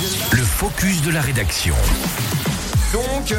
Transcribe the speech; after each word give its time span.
Le 0.00 0.44
focus 0.44 1.02
de 1.02 1.10
la 1.10 1.20
rédaction. 1.20 1.74
Donc, 2.92 3.34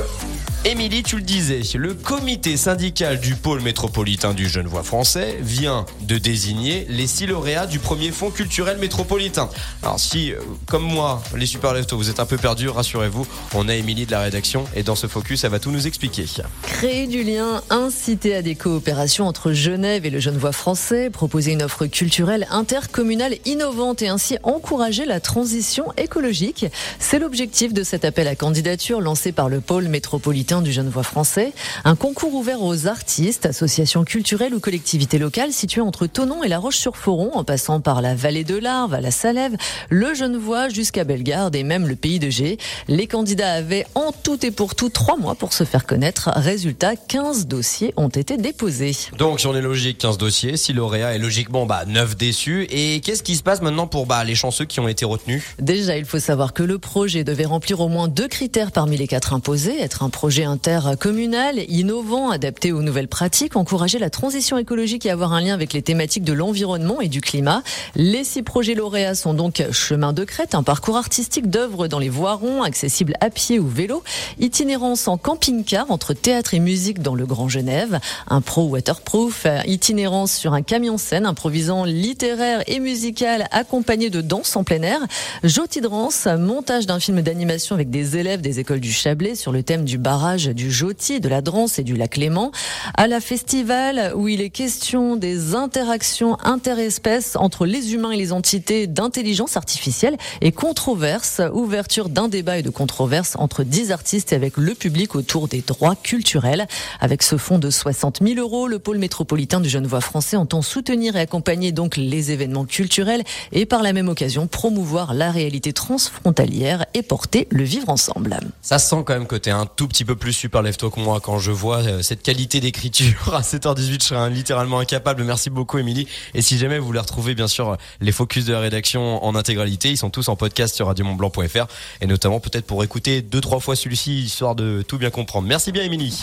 Émilie, 0.69 1.01
tu 1.01 1.15
le 1.15 1.23
disais, 1.23 1.61
le 1.73 1.95
comité 1.95 2.55
syndical 2.55 3.19
du 3.19 3.33
pôle 3.33 3.59
métropolitain 3.61 4.35
du 4.35 4.47
Genevois 4.47 4.83
français 4.83 5.39
vient 5.41 5.87
de 6.01 6.19
désigner 6.19 6.85
les 6.89 7.07
six 7.07 7.25
lauréats 7.25 7.65
du 7.65 7.79
premier 7.79 8.11
fonds 8.11 8.29
culturel 8.29 8.77
métropolitain. 8.77 9.49
Alors 9.81 9.99
si, 9.99 10.31
euh, 10.31 10.37
comme 10.67 10.83
moi, 10.83 11.23
les 11.35 11.47
super 11.47 11.73
leftos, 11.73 11.97
vous 11.97 12.11
êtes 12.11 12.19
un 12.19 12.27
peu 12.27 12.37
perdus, 12.37 12.69
rassurez-vous, 12.69 13.25
on 13.55 13.67
a 13.67 13.73
Émilie 13.73 14.05
de 14.05 14.11
la 14.11 14.19
rédaction 14.19 14.65
et 14.75 14.83
dans 14.83 14.93
ce 14.93 15.07
focus, 15.07 15.43
elle 15.43 15.49
va 15.49 15.57
tout 15.57 15.71
nous 15.71 15.87
expliquer. 15.87 16.25
Créer 16.61 17.07
du 17.07 17.23
lien, 17.23 17.63
inciter 17.71 18.35
à 18.35 18.43
des 18.43 18.53
coopérations 18.53 19.25
entre 19.25 19.53
Genève 19.53 20.05
et 20.05 20.11
le 20.11 20.19
Genevois 20.19 20.51
français, 20.51 21.09
proposer 21.09 21.53
une 21.53 21.63
offre 21.63 21.87
culturelle 21.87 22.45
intercommunale 22.51 23.37
innovante 23.45 24.03
et 24.03 24.07
ainsi 24.07 24.37
encourager 24.43 25.05
la 25.05 25.19
transition 25.19 25.85
écologique. 25.97 26.67
C'est 26.99 27.17
l'objectif 27.17 27.73
de 27.73 27.81
cet 27.81 28.05
appel 28.05 28.27
à 28.27 28.35
candidature 28.35 29.01
lancé 29.01 29.31
par 29.31 29.49
le 29.49 29.61
pôle 29.61 29.87
métropolitain 29.87 30.58
du 30.61 30.71
Genevois 30.71 31.03
français. 31.03 31.53
Un 31.85 31.95
concours 31.95 32.33
ouvert 32.33 32.61
aux 32.61 32.87
artistes, 32.87 33.45
associations 33.45 34.03
culturelles 34.03 34.53
ou 34.53 34.59
collectivités 34.59 35.17
locales 35.17 35.53
situées 35.53 35.81
entre 35.81 36.07
Tonon 36.07 36.43
et 36.43 36.47
La 36.47 36.59
Roche-sur-Foron, 36.59 37.31
en 37.33 37.43
passant 37.43 37.79
par 37.81 38.01
la 38.01 38.15
vallée 38.15 38.43
de 38.43 38.55
l'Arve, 38.55 38.93
à 38.93 39.01
la 39.01 39.11
Salève, 39.11 39.55
le 39.89 40.13
Genevois 40.13 40.69
jusqu'à 40.69 41.03
Bellegarde 41.03 41.55
et 41.55 41.63
même 41.63 41.87
le 41.87 41.95
pays 41.95 42.19
de 42.19 42.29
G. 42.29 42.57
Les 42.87 43.07
candidats 43.07 43.53
avaient 43.53 43.85
en 43.95 44.11
tout 44.11 44.45
et 44.45 44.51
pour 44.51 44.75
tout 44.75 44.89
trois 44.89 45.17
mois 45.17 45.35
pour 45.35 45.53
se 45.53 45.63
faire 45.63 45.85
connaître. 45.85 46.29
Résultat, 46.35 46.95
15 46.95 47.47
dossiers 47.47 47.93
ont 47.97 48.09
été 48.09 48.37
déposés. 48.37 48.95
Donc, 49.17 49.39
si 49.39 49.47
on 49.47 49.55
est 49.55 49.61
logique, 49.61 49.97
15 49.97 50.17
dossiers, 50.17 50.57
si 50.57 50.73
lauréat 50.73 51.15
est 51.15 51.19
logiquement 51.19 51.65
bah, 51.65 51.85
9 51.87 52.17
déçus. 52.17 52.67
Et 52.69 53.01
qu'est-ce 53.01 53.23
qui 53.23 53.35
se 53.35 53.43
passe 53.43 53.61
maintenant 53.61 53.87
pour 53.87 54.05
bah, 54.05 54.23
les 54.23 54.35
chanceux 54.35 54.65
qui 54.65 54.79
ont 54.79 54.87
été 54.87 55.05
retenus? 55.05 55.43
Déjà, 55.59 55.97
il 55.97 56.05
faut 56.05 56.19
savoir 56.19 56.53
que 56.53 56.63
le 56.63 56.79
projet 56.79 57.23
devait 57.23 57.45
remplir 57.45 57.79
au 57.79 57.87
moins 57.87 58.07
deux 58.07 58.27
critères 58.27 58.71
parmi 58.71 58.97
les 58.97 59.07
quatre 59.07 59.33
imposés, 59.33 59.81
être 59.81 60.03
un 60.03 60.09
projet 60.09 60.38
intercommunal, 60.43 61.59
innovant, 61.69 62.29
adapté 62.29 62.71
aux 62.71 62.81
nouvelles 62.81 63.07
pratiques, 63.07 63.55
encourager 63.55 63.99
la 63.99 64.09
transition 64.09 64.57
écologique 64.57 65.05
et 65.05 65.09
avoir 65.09 65.33
un 65.33 65.41
lien 65.41 65.53
avec 65.53 65.73
les 65.73 65.81
thématiques 65.81 66.23
de 66.23 66.33
l'environnement 66.33 67.01
et 67.01 67.07
du 67.07 67.21
climat. 67.21 67.63
Les 67.95 68.23
six 68.23 68.43
projets 68.43 68.75
lauréats 68.75 69.15
sont 69.15 69.33
donc 69.33 69.63
Chemin 69.71 70.13
de 70.13 70.23
Crête, 70.23 70.55
un 70.55 70.63
parcours 70.63 70.97
artistique 70.97 71.49
d'œuvres 71.49 71.87
dans 71.87 71.99
les 71.99 72.09
voies 72.09 72.35
ronds, 72.35 72.63
accessible 72.63 73.15
à 73.19 73.29
pied 73.29 73.59
ou 73.59 73.67
vélo, 73.67 74.03
itinérance 74.39 75.07
en 75.07 75.17
camping-car 75.17 75.91
entre 75.91 76.13
théâtre 76.13 76.53
et 76.53 76.59
musique 76.59 77.01
dans 77.01 77.15
le 77.15 77.25
Grand 77.25 77.49
Genève, 77.49 77.99
un 78.27 78.41
pro 78.41 78.67
waterproof, 78.67 79.47
itinérance 79.65 80.31
sur 80.31 80.53
un 80.53 80.61
camion-scène 80.61 81.25
improvisant 81.25 81.83
littéraire 81.83 82.63
et 82.67 82.79
musical 82.79 83.47
accompagné 83.51 84.09
de 84.09 84.21
danse 84.21 84.55
en 84.55 84.63
plein 84.63 84.81
air, 84.83 84.99
Jotidrans, 85.43 86.09
montage 86.37 86.85
d'un 86.85 86.99
film 86.99 87.21
d'animation 87.21 87.75
avec 87.75 87.89
des 87.89 88.17
élèves 88.17 88.41
des 88.41 88.59
écoles 88.59 88.79
du 88.79 88.91
Chablais 88.91 89.35
sur 89.35 89.51
le 89.51 89.63
thème 89.63 89.85
du 89.85 89.97
barrage 89.97 90.28
du 90.37 90.71
Joty, 90.71 91.19
de 91.19 91.27
la 91.27 91.41
Drance 91.41 91.79
et 91.79 91.83
du 91.83 91.95
lac 91.95 92.15
Léman, 92.15 92.51
à 92.95 93.07
la 93.07 93.19
festival 93.19 94.13
où 94.15 94.27
il 94.27 94.41
est 94.41 94.51
question 94.51 95.15
des 95.15 95.55
interactions 95.55 96.37
interespèces 96.43 97.35
entre 97.35 97.65
les 97.65 97.93
humains 97.93 98.11
et 98.11 98.17
les 98.17 98.31
entités 98.31 98.85
d'intelligence 98.85 99.57
artificielle 99.57 100.17
et 100.41 100.51
controverse, 100.51 101.41
ouverture 101.53 102.09
d'un 102.09 102.27
débat 102.27 102.59
et 102.59 102.61
de 102.61 102.69
controverse 102.69 103.35
entre 103.39 103.63
dix 103.63 103.91
artistes 103.91 104.31
et 104.31 104.35
avec 104.35 104.57
le 104.57 104.75
public 104.75 105.15
autour 105.15 105.47
des 105.47 105.61
droits 105.61 105.95
culturels. 105.95 106.67
Avec 106.99 107.23
ce 107.23 107.37
fonds 107.37 107.59
de 107.59 107.71
60 107.71 108.19
000 108.21 108.39
euros, 108.39 108.67
le 108.67 108.77
pôle 108.77 108.99
métropolitain 108.99 109.61
du 109.61 109.69
Genevois 109.69 110.01
français 110.01 110.37
entend 110.37 110.61
soutenir 110.61 111.15
et 111.15 111.21
accompagner 111.21 111.71
donc 111.71 111.97
les 111.97 112.31
événements 112.31 112.65
culturels 112.65 113.23
et 113.51 113.65
par 113.65 113.81
la 113.81 113.93
même 113.93 114.09
occasion 114.09 114.45
promouvoir 114.45 115.13
la 115.15 115.31
réalité 115.31 115.73
transfrontalière 115.73 116.85
et 116.93 117.01
porter 117.01 117.47
le 117.49 117.63
vivre 117.63 117.89
ensemble. 117.89 118.39
Ça 118.61 118.77
sent 118.77 119.03
quand 119.05 119.13
même 119.13 119.27
que 119.27 119.35
t'es 119.35 119.51
un 119.51 119.65
tout 119.65 119.87
petit 119.87 120.05
peu 120.05 120.15
plus 120.19 120.33
super 120.33 120.61
lève-toi 120.61 120.91
que 120.91 120.99
moi 120.99 121.19
quand 121.19 121.39
je 121.39 121.51
vois 121.51 121.77
euh, 121.77 122.01
cette 122.01 122.21
qualité 122.21 122.59
d'écriture. 122.59 123.33
À 123.33 123.41
7h18 123.41 123.99
je 123.99 124.05
serais 124.05 124.29
littéralement 124.29 124.79
incapable. 124.79 125.23
Merci 125.23 125.49
beaucoup 125.49 125.77
Émilie. 125.77 126.07
Et 126.33 126.41
si 126.41 126.57
jamais 126.57 126.77
vous 126.77 126.85
voulez 126.85 126.99
retrouver 126.99 127.33
bien 127.33 127.47
sûr 127.47 127.77
les 128.01 128.11
focus 128.11 128.45
de 128.45 128.53
la 128.53 128.59
rédaction 128.59 129.23
en 129.23 129.35
intégralité 129.35 129.89
ils 129.89 129.97
sont 129.97 130.09
tous 130.09 130.27
en 130.29 130.35
podcast 130.35 130.75
sur 130.75 130.87
radiomontblanc.fr 130.87 131.65
et 132.01 132.07
notamment 132.07 132.39
peut-être 132.39 132.65
pour 132.65 132.83
écouter 132.83 133.21
deux 133.21 133.41
trois 133.41 133.59
fois 133.59 133.75
celui-ci 133.75 134.23
histoire 134.23 134.55
de 134.55 134.83
tout 134.87 134.97
bien 134.97 135.09
comprendre. 135.09 135.47
Merci 135.47 135.71
bien 135.71 135.83
Émilie 135.83 136.21